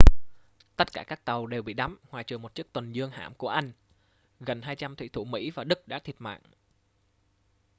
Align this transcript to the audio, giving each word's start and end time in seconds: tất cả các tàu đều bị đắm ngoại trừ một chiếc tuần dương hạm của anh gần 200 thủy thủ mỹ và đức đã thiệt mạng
tất 0.75 0.91
cả 0.93 1.03
các 1.03 1.25
tàu 1.25 1.47
đều 1.47 1.63
bị 1.63 1.73
đắm 1.73 1.97
ngoại 2.11 2.23
trừ 2.23 2.37
một 2.37 2.55
chiếc 2.55 2.73
tuần 2.73 2.93
dương 2.95 3.11
hạm 3.11 3.33
của 3.33 3.49
anh 3.49 3.71
gần 4.39 4.61
200 4.61 4.95
thủy 4.95 5.09
thủ 5.13 5.25
mỹ 5.25 5.51
và 5.51 5.63
đức 5.63 5.87
đã 5.87 5.99
thiệt 5.99 6.15
mạng 6.19 6.41